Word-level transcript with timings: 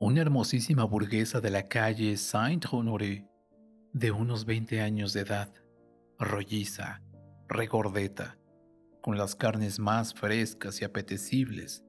una 0.00 0.20
hermosísima 0.20 0.84
burguesa 0.84 1.40
de 1.40 1.50
la 1.50 1.66
calle 1.66 2.16
Saint-Honoré, 2.16 3.26
de 3.92 4.12
unos 4.12 4.44
20 4.44 4.80
años 4.80 5.12
de 5.12 5.22
edad, 5.22 5.52
rolliza, 6.20 7.02
regordeta, 7.48 8.38
con 9.02 9.18
las 9.18 9.34
carnes 9.34 9.80
más 9.80 10.14
frescas 10.14 10.80
y 10.80 10.84
apetecibles, 10.84 11.82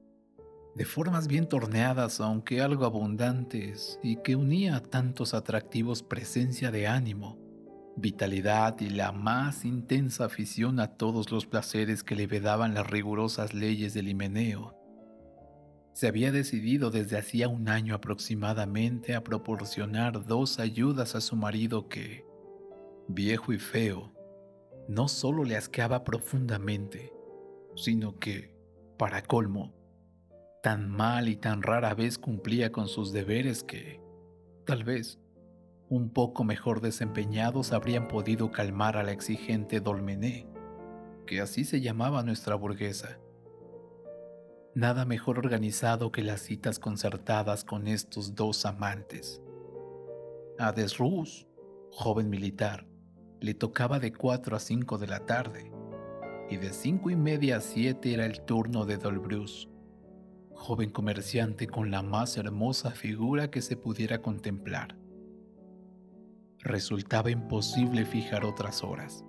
de 0.74 0.84
formas 0.84 1.28
bien 1.28 1.48
torneadas 1.48 2.20
aunque 2.20 2.60
algo 2.60 2.84
abundantes 2.84 4.00
y 4.02 4.16
que 4.16 4.34
unía 4.34 4.76
a 4.76 4.82
tantos 4.82 5.32
atractivos 5.32 6.02
presencia 6.02 6.72
de 6.72 6.88
ánimo, 6.88 7.38
vitalidad 7.96 8.80
y 8.80 8.90
la 8.90 9.12
más 9.12 9.64
intensa 9.64 10.24
afición 10.24 10.80
a 10.80 10.96
todos 10.96 11.30
los 11.30 11.46
placeres 11.46 12.02
que 12.02 12.16
le 12.16 12.26
vedaban 12.26 12.74
las 12.74 12.90
rigurosas 12.90 13.54
leyes 13.54 13.94
del 13.94 14.08
himeneo. 14.08 14.79
Se 15.92 16.06
había 16.06 16.32
decidido 16.32 16.90
desde 16.90 17.18
hacía 17.18 17.48
un 17.48 17.68
año 17.68 17.94
aproximadamente 17.94 19.14
a 19.14 19.24
proporcionar 19.24 20.26
dos 20.26 20.58
ayudas 20.58 21.14
a 21.14 21.20
su 21.20 21.36
marido 21.36 21.88
que, 21.88 22.24
viejo 23.08 23.52
y 23.52 23.58
feo, 23.58 24.12
no 24.88 25.08
solo 25.08 25.44
le 25.44 25.56
asqueaba 25.56 26.04
profundamente, 26.04 27.12
sino 27.74 28.18
que, 28.18 28.54
para 28.96 29.22
colmo, 29.22 29.74
tan 30.62 30.88
mal 30.88 31.28
y 31.28 31.36
tan 31.36 31.62
rara 31.62 31.94
vez 31.94 32.18
cumplía 32.18 32.70
con 32.70 32.88
sus 32.88 33.12
deberes 33.12 33.64
que, 33.64 34.00
tal 34.64 34.84
vez, 34.84 35.18
un 35.88 36.10
poco 36.10 36.44
mejor 36.44 36.80
desempeñados 36.80 37.72
habrían 37.72 38.06
podido 38.06 38.50
calmar 38.50 38.96
a 38.96 39.02
la 39.02 39.12
exigente 39.12 39.80
Dolmené, 39.80 40.46
que 41.26 41.40
así 41.40 41.64
se 41.64 41.80
llamaba 41.80 42.22
nuestra 42.22 42.54
burguesa. 42.54 43.18
Nada 44.80 45.04
mejor 45.04 45.38
organizado 45.38 46.10
que 46.10 46.22
las 46.22 46.40
citas 46.40 46.78
concertadas 46.78 47.64
con 47.64 47.86
estos 47.86 48.34
dos 48.34 48.64
amantes. 48.64 49.42
A 50.58 50.72
Desrus, 50.72 51.46
joven 51.90 52.30
militar, 52.30 52.86
le 53.40 53.52
tocaba 53.52 53.98
de 53.98 54.14
4 54.14 54.56
a 54.56 54.58
5 54.58 54.96
de 54.96 55.06
la 55.06 55.26
tarde, 55.26 55.70
y 56.48 56.56
de 56.56 56.72
cinco 56.72 57.10
y 57.10 57.16
media 57.16 57.58
a 57.58 57.60
7 57.60 58.14
era 58.14 58.24
el 58.24 58.40
turno 58.40 58.86
de 58.86 58.96
Dolbrus, 58.96 59.68
joven 60.54 60.88
comerciante 60.88 61.66
con 61.66 61.90
la 61.90 62.00
más 62.00 62.38
hermosa 62.38 62.92
figura 62.92 63.50
que 63.50 63.60
se 63.60 63.76
pudiera 63.76 64.22
contemplar. 64.22 64.96
Resultaba 66.60 67.30
imposible 67.30 68.06
fijar 68.06 68.46
otras 68.46 68.82
horas. 68.82 69.26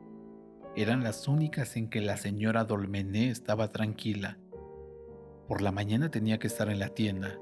Eran 0.77 1.03
las 1.03 1.27
únicas 1.27 1.75
en 1.75 1.89
que 1.89 1.99
la 1.99 2.15
señora 2.15 2.63
Dolmené 2.63 3.29
estaba 3.29 3.73
tranquila. 3.73 4.37
Por 5.51 5.61
la 5.61 5.73
mañana 5.73 6.09
tenía 6.09 6.39
que 6.39 6.47
estar 6.47 6.69
en 6.69 6.79
la 6.79 6.87
tienda, 6.87 7.37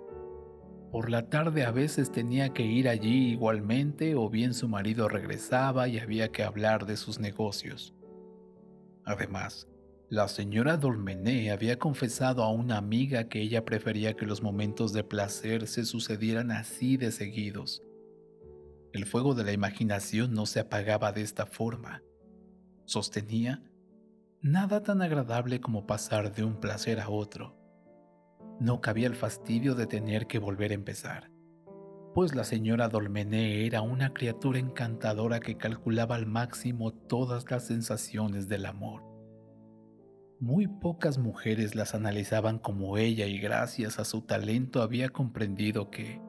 por 0.92 1.12
la 1.12 1.30
tarde 1.30 1.64
a 1.64 1.70
veces 1.70 2.12
tenía 2.12 2.54
que 2.54 2.66
ir 2.66 2.90
allí 2.90 3.34
igualmente 3.34 4.16
o 4.16 4.32
bien 4.32 4.56
su 4.56 4.68
marido 4.68 5.08
regresaba 5.08 5.88
y 5.88 6.00
había 6.00 6.32
que 6.32 6.42
hablar 6.42 6.88
de 6.88 6.98
sus 6.98 7.20
negocios. 7.20 7.94
Además, 9.06 9.68
la 10.10 10.28
señora 10.28 10.78
Dolmené 10.78 11.52
había 11.52 11.78
confesado 11.78 12.42
a 12.42 12.52
una 12.52 12.78
amiga 12.78 13.26
que 13.26 13.42
ella 13.42 13.64
prefería 13.64 14.16
que 14.16 14.26
los 14.26 14.42
momentos 14.42 14.92
de 14.92 15.04
placer 15.04 15.68
se 15.68 15.86
sucedieran 15.86 16.50
así 16.50 16.98
de 16.98 17.12
seguidos. 17.12 17.84
El 18.92 19.06
fuego 19.06 19.36
de 19.36 19.44
la 19.44 19.52
imaginación 19.52 20.34
no 20.34 20.48
se 20.48 20.60
apagaba 20.60 21.12
de 21.12 21.22
esta 21.22 21.46
forma. 21.46 22.02
Sostenía, 22.86 23.62
nada 24.42 24.82
tan 24.82 25.04
agradable 25.04 25.62
como 25.62 25.86
pasar 25.86 26.34
de 26.34 26.44
un 26.44 26.60
placer 26.60 27.00
a 27.02 27.10
otro 27.10 27.59
no 28.60 28.82
cabía 28.82 29.08
el 29.08 29.16
fastidio 29.16 29.74
de 29.74 29.88
tener 29.88 30.28
que 30.28 30.38
volver 30.38 30.72
a 30.72 30.76
empezar, 30.76 31.32
pues 32.14 32.36
la 32.36 32.44
señora 32.44 32.90
Dolmené 32.90 33.66
era 33.66 33.82
una 33.82 34.14
criatura 34.14 34.60
encantadora 34.60 35.40
que 35.40 35.56
calculaba 35.56 36.16
al 36.16 36.26
máximo 36.26 36.92
todas 36.92 37.50
las 37.50 37.68
sensaciones 37.68 38.50
del 38.50 38.66
amor. 38.66 39.04
Muy 40.42 40.68
pocas 40.68 41.18
mujeres 41.18 41.76
las 41.76 41.96
analizaban 41.96 42.60
como 42.60 42.98
ella 42.98 43.26
y 43.26 43.40
gracias 43.40 44.00
a 44.00 44.06
su 44.06 44.22
talento 44.22 44.82
había 44.82 45.10
comprendido 45.10 45.90
que, 45.90 46.22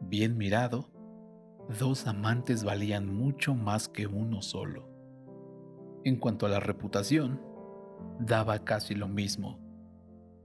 bien 0.00 0.36
mirado, 0.36 0.90
dos 1.78 2.06
amantes 2.06 2.64
valían 2.64 3.12
mucho 3.12 3.54
más 3.54 3.88
que 3.88 4.06
uno 4.06 4.42
solo. 4.42 4.88
En 6.04 6.16
cuanto 6.16 6.46
a 6.46 6.48
la 6.48 6.60
reputación, 6.60 7.40
daba 8.20 8.64
casi 8.64 8.94
lo 8.94 9.08
mismo 9.08 9.67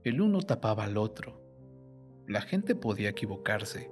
el 0.04 0.20
uno 0.20 0.42
tapaba 0.42 0.84
al 0.84 0.98
otro. 0.98 1.42
La 2.28 2.42
gente 2.42 2.74
podía 2.74 3.10
equivocarse. 3.10 3.90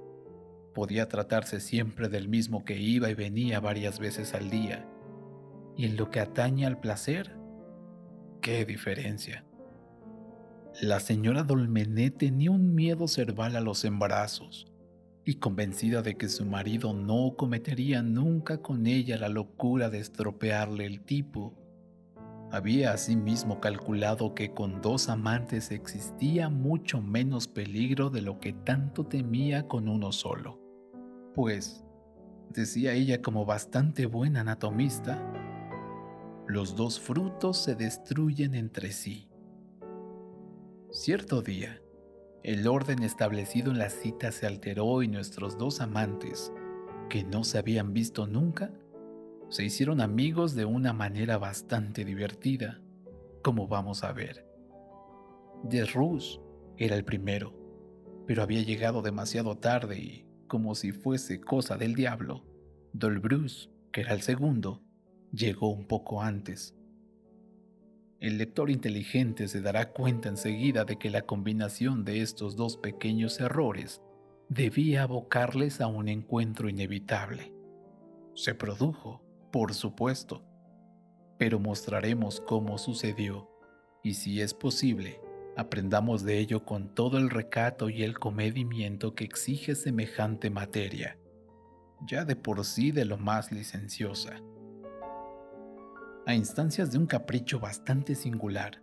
Podía 0.73 1.07
tratarse 1.07 1.59
siempre 1.59 2.07
del 2.07 2.29
mismo 2.29 2.63
que 2.65 2.77
iba 2.77 3.09
y 3.09 3.15
venía 3.15 3.59
varias 3.59 3.99
veces 3.99 4.33
al 4.33 4.49
día. 4.49 4.87
Y 5.75 5.85
en 5.85 5.97
lo 5.97 6.09
que 6.11 6.19
atañe 6.19 6.65
al 6.65 6.79
placer, 6.79 7.35
qué 8.41 8.63
diferencia. 8.65 9.43
La 10.81 10.99
señora 10.99 11.43
Dolmené 11.43 12.11
tenía 12.11 12.51
un 12.51 12.73
miedo 12.73 13.07
cerval 13.07 13.55
a 13.55 13.61
los 13.61 13.85
embarazos, 13.85 14.67
y 15.25 15.35
convencida 15.35 16.01
de 16.01 16.17
que 16.17 16.27
su 16.27 16.45
marido 16.45 16.93
no 16.93 17.35
cometería 17.37 18.01
nunca 18.01 18.61
con 18.61 18.87
ella 18.87 19.17
la 19.17 19.29
locura 19.29 19.89
de 19.89 19.99
estropearle 19.99 20.85
el 20.85 21.01
tipo, 21.01 21.53
había 22.53 22.93
asimismo 22.93 23.59
calculado 23.59 24.35
que 24.35 24.53
con 24.53 24.79
dos 24.79 25.09
amantes 25.09 25.71
existía 25.71 26.49
mucho 26.49 27.01
menos 27.01 27.47
peligro 27.47 28.11
de 28.11 28.21
lo 28.21 28.39
que 28.39 28.53
tanto 28.53 29.07
temía 29.07 29.67
con 29.67 29.89
uno 29.89 30.11
solo. 30.11 30.61
Pues, 31.33 31.83
decía 32.51 32.93
ella 32.93 33.23
como 33.23 33.43
bastante 33.47 34.05
buena 34.05 34.41
anatomista, 34.41 35.19
los 36.47 36.75
dos 36.75 36.99
frutos 36.99 37.57
se 37.57 37.73
destruyen 37.73 38.53
entre 38.53 38.91
sí. 38.91 39.31
Cierto 40.91 41.41
día, 41.41 41.81
el 42.43 42.67
orden 42.67 43.01
establecido 43.01 43.71
en 43.71 43.79
la 43.79 43.89
cita 43.89 44.31
se 44.31 44.45
alteró 44.45 45.01
y 45.01 45.07
nuestros 45.07 45.57
dos 45.57 45.81
amantes, 45.81 46.53
que 47.09 47.23
no 47.23 47.45
se 47.45 47.57
habían 47.57 47.93
visto 47.93 48.27
nunca, 48.27 48.71
se 49.53 49.63
hicieron 49.63 50.01
amigos 50.01 50.55
de 50.55 50.65
una 50.65 50.93
manera 50.93 51.37
bastante 51.37 52.05
divertida, 52.05 52.81
como 53.43 53.67
vamos 53.67 54.03
a 54.03 54.11
ver. 54.11 54.47
Desrus 55.63 56.41
era 56.75 56.95
el 56.95 57.05
primero, 57.05 57.53
pero 58.25 58.41
había 58.41 58.63
llegado 58.63 59.03
demasiado 59.03 59.55
tarde 59.59 59.99
y, 59.99 60.25
como 60.47 60.73
si 60.73 60.91
fuese 60.91 61.39
cosa 61.39 61.77
del 61.77 61.93
diablo, 61.93 62.43
Dolbrus, 62.93 63.69
que 63.91 64.01
era 64.01 64.13
el 64.13 64.23
segundo, 64.23 64.81
llegó 65.31 65.69
un 65.69 65.85
poco 65.85 66.23
antes. 66.23 66.75
El 68.19 68.39
lector 68.39 68.71
inteligente 68.71 69.47
se 69.47 69.61
dará 69.61 69.91
cuenta 69.91 70.29
enseguida 70.29 70.83
de 70.83 70.97
que 70.97 71.11
la 71.11 71.27
combinación 71.27 72.05
de 72.05 72.23
estos 72.23 72.55
dos 72.55 72.77
pequeños 72.77 73.39
errores 73.39 74.01
debía 74.49 75.03
abocarles 75.03 75.79
a 75.79 75.85
un 75.85 76.07
encuentro 76.07 76.69
inevitable. 76.69 77.53
Se 78.33 78.55
produjo 78.55 79.21
por 79.53 79.75
supuesto, 79.75 80.43
pero 81.37 81.59
mostraremos 81.59 82.41
cómo 82.41 82.79
sucedió 82.79 83.51
y 84.01 84.15
si 84.15 84.41
es 84.41 84.51
posible, 84.55 85.21
aprendamos 85.55 86.23
de 86.23 86.39
ello 86.39 86.65
con 86.65 86.95
todo 86.95 87.19
el 87.19 87.29
recato 87.29 87.87
y 87.87 88.01
el 88.01 88.17
comedimiento 88.17 89.13
que 89.13 89.23
exige 89.23 89.75
semejante 89.75 90.49
materia, 90.49 91.19
ya 92.07 92.25
de 92.25 92.35
por 92.35 92.65
sí 92.65 92.91
de 92.91 93.05
lo 93.05 93.19
más 93.19 93.51
licenciosa. 93.51 94.41
A 96.25 96.33
instancias 96.33 96.91
de 96.91 96.97
un 96.97 97.05
capricho 97.05 97.59
bastante 97.59 98.15
singular, 98.15 98.81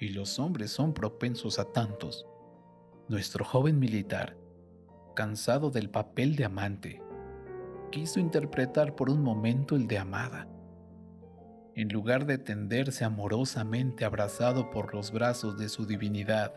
y 0.00 0.08
los 0.08 0.38
hombres 0.38 0.70
son 0.70 0.94
propensos 0.94 1.58
a 1.58 1.66
tantos, 1.66 2.26
nuestro 3.10 3.44
joven 3.44 3.78
militar, 3.78 4.38
cansado 5.14 5.70
del 5.70 5.90
papel 5.90 6.34
de 6.34 6.46
amante, 6.46 7.02
quiso 7.90 8.20
interpretar 8.20 8.94
por 8.94 9.10
un 9.10 9.22
momento 9.22 9.76
el 9.76 9.86
de 9.86 9.98
amada. 9.98 10.48
En 11.74 11.88
lugar 11.88 12.26
de 12.26 12.38
tenderse 12.38 13.04
amorosamente 13.04 14.04
abrazado 14.04 14.70
por 14.70 14.94
los 14.94 15.12
brazos 15.12 15.58
de 15.58 15.68
su 15.68 15.86
divinidad, 15.86 16.52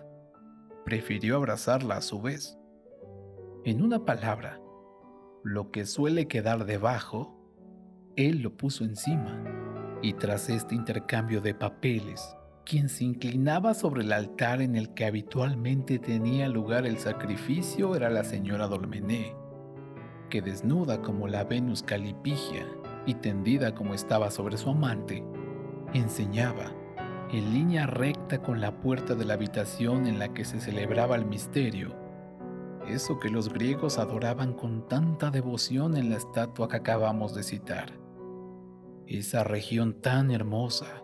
prefirió 0.84 1.36
abrazarla 1.36 1.98
a 1.98 2.02
su 2.02 2.22
vez. 2.22 2.58
En 3.64 3.84
una 3.84 4.04
palabra, 4.06 4.60
lo 5.44 5.72
que 5.72 5.86
suele 5.86 6.28
quedar 6.28 6.66
debajo, 6.66 7.38
él 8.16 8.42
lo 8.42 8.58
puso 8.58 8.84
encima, 8.84 9.44
y 10.02 10.14
tras 10.14 10.50
este 10.50 10.76
intercambio 10.76 11.42
de 11.42 11.54
papeles, 11.54 12.36
quien 12.66 12.90
se 12.90 13.04
inclinaba 13.04 13.74
sobre 13.74 14.04
el 14.04 14.14
altar 14.14 14.62
en 14.62 14.76
el 14.76 14.94
que 14.94 15.06
habitualmente 15.06 16.00
tenía 16.00 16.48
lugar 16.48 16.86
el 16.86 16.98
sacrificio 16.98 17.96
era 17.96 18.10
la 18.10 18.24
señora 18.24 18.68
Dolmené, 18.68 19.36
que 20.32 20.42
desnuda 20.42 21.04
como 21.04 21.28
la 21.28 21.44
Venus 21.44 21.84
Calipigia 21.84 22.66
y 23.06 23.14
tendida 23.16 23.76
como 23.76 23.94
estaba 23.94 24.32
sobre 24.32 24.58
su 24.58 24.72
amante, 24.72 25.24
enseñaba, 25.94 26.72
en 27.32 27.54
línea 27.54 27.86
recta 27.86 28.42
con 28.42 28.60
la 28.62 28.80
puerta 28.80 29.14
de 29.14 29.26
la 29.26 29.36
habitación 29.36 30.08
en 30.08 30.18
la 30.18 30.34
que 30.34 30.46
se 30.46 30.60
celebraba 30.60 31.16
el 31.16 31.26
misterio, 31.26 31.96
eso 32.88 33.20
que 33.20 33.30
los 33.30 33.54
griegos 33.54 34.00
adoraban 34.00 34.54
con 34.54 34.88
tanta 34.88 35.30
devoción 35.30 35.96
en 35.96 36.10
la 36.10 36.18
estatua 36.18 36.68
que 36.68 36.78
acabamos 36.78 37.36
de 37.36 37.44
citar. 37.44 38.00
Esa 39.06 39.44
región 39.44 40.02
tan 40.02 40.32
hermosa, 40.32 41.04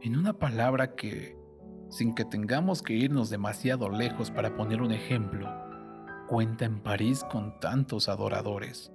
en 0.00 0.16
una 0.16 0.34
palabra 0.34 0.94
que, 0.94 1.36
sin 1.88 2.14
que 2.14 2.24
tengamos 2.24 2.82
que 2.82 2.92
irnos 2.92 3.30
demasiado 3.30 3.88
lejos 3.88 4.30
para 4.30 4.54
poner 4.54 4.82
un 4.82 4.92
ejemplo, 4.92 5.48
cuenta 6.28 6.66
en 6.66 6.80
París 6.80 7.24
con 7.30 7.58
tantos 7.58 8.08
adoradores. 8.08 8.92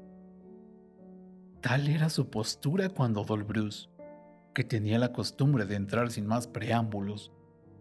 Tal 1.62 1.88
era 1.88 2.10
su 2.10 2.30
postura 2.30 2.90
cuando 2.90 3.24
Dolbrus, 3.24 3.90
que 4.54 4.64
tenía 4.64 5.00
la 5.00 5.12
costumbre 5.12 5.66
de 5.66 5.76
entrar 5.76 6.12
sin 6.12 6.28
más 6.28 6.48
preámbulos, 6.48 7.32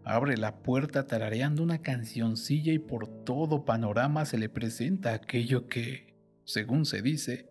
abre 0.03 0.37
la 0.37 0.63
puerta 0.63 1.05
tarareando 1.05 1.61
una 1.61 1.81
cancioncilla 1.81 2.73
y 2.73 2.79
por 2.79 3.07
todo 3.07 3.63
panorama 3.63 4.25
se 4.25 4.37
le 4.37 4.49
presenta 4.49 5.13
aquello 5.13 5.67
que, 5.67 6.15
según 6.45 6.85
se 6.85 7.01
dice, 7.01 7.47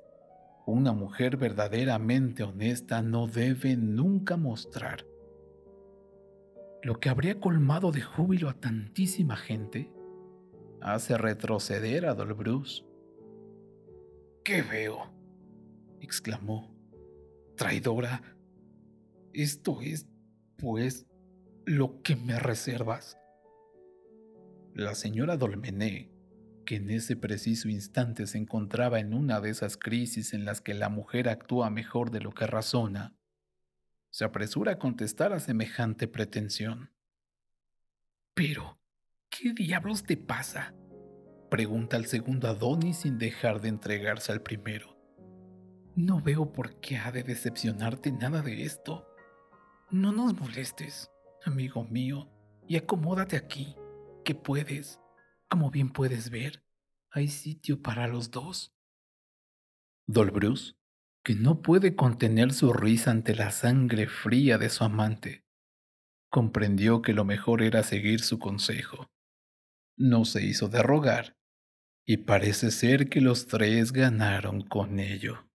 una 0.67 0.93
mujer 0.93 1.37
verdaderamente 1.37 2.43
honesta 2.43 3.03
no 3.03 3.27
debe 3.29 3.77
nunca 3.77 4.37
mostrar. 4.37 5.07
Lo 6.83 6.99
que 6.99 7.09
habría 7.09 7.39
colmado 7.39 7.93
de 7.93 8.03
júbilo 8.03 8.49
a 8.49 8.55
tantísima 8.55 9.37
gente 9.37 9.93
hace 10.83 11.17
retroceder 11.17 12.07
a 12.07 12.15
Dolbrus. 12.15 12.85
¿Qué 14.45 14.63
veo? 14.63 15.13
exclamó. 16.01 16.75
Traidora. 17.57 18.23
Esto 19.33 19.81
es, 19.81 20.09
pues, 20.57 21.07
lo 21.65 22.03
que 22.03 22.17
me 22.17 22.39
reservas. 22.39 23.17
La 24.75 24.95
señora 24.95 25.37
Dolmené, 25.37 26.11
que 26.67 26.77
en 26.77 26.91
ese 26.91 27.17
preciso 27.17 27.69
instante 27.69 28.27
se 28.27 28.39
encontraba 28.39 28.99
en 28.99 29.15
una 29.15 29.41
de 29.41 29.51
esas 29.51 29.77
crisis 29.77 30.33
en 30.33 30.45
las 30.45 30.61
que 30.61 30.75
la 30.75 30.89
mujer 30.89 31.29
actúa 31.29 31.71
mejor 31.71 32.11
de 32.11 32.21
lo 32.21 32.33
que 32.33 32.47
razona, 32.47 33.17
se 34.11 34.25
apresura 34.25 34.73
a 34.73 34.79
contestar 34.79 35.33
a 35.33 35.41
semejante 35.41 36.09
pretensión. 36.09 36.91
Pero, 38.35 38.82
¿qué 39.33 39.53
diablos 39.53 40.05
te 40.05 40.17
pasa? 40.17 40.75
pregunta 41.51 41.97
el 41.97 42.07
segundo 42.07 42.49
Adonis 42.49 42.99
sin 42.99 43.19
dejar 43.19 43.61
de 43.61 43.69
entregarse 43.69 44.33
al 44.33 44.43
primero. 44.43 44.97
No 45.97 46.23
veo 46.23 46.53
por 46.53 46.81
qué 46.81 46.97
ha 46.97 47.13
de 47.13 47.23
decepcionarte 47.23 48.13
nada 48.13 48.41
de 48.41 48.63
esto. 48.63 49.07
No 49.91 50.13
nos 50.13 50.39
molestes 50.39 51.11
amigo 51.45 51.85
mío, 51.85 52.31
y 52.69 52.77
acomódate 52.77 53.37
aquí, 53.37 53.77
que 54.25 54.35
puedes, 54.35 55.01
como 55.49 55.71
bien 55.71 55.91
puedes 55.91 56.31
ver, 56.31 56.65
hay 57.11 57.29
sitio 57.29 57.83
para 57.83 58.07
los 58.07 58.31
dos. 58.31 58.73
Dolbrus, 60.07 60.77
que 61.25 61.35
no 61.35 61.63
puede 61.63 61.95
contener 61.95 62.53
su 62.53 62.73
risa 62.73 63.11
ante 63.11 63.35
la 63.35 63.51
sangre 63.51 64.07
fría 64.07 64.59
de 64.59 64.69
su 64.69 64.85
amante, 64.85 65.45
comprendió 66.31 67.03
que 67.03 67.13
lo 67.13 67.25
mejor 67.25 67.63
era 67.63 67.83
seguir 67.83 68.21
su 68.21 68.39
consejo. 68.39 69.11
No 69.99 70.25
se 70.25 70.45
hizo 70.45 70.69
de 70.69 70.83
rogar, 70.83 71.37
y 72.07 72.19
parece 72.19 72.71
ser 72.71 73.09
que 73.09 73.21
los 73.21 73.47
tres 73.47 73.93
ganaron 73.93 74.63
con 74.63 74.99
ello. 74.99 75.49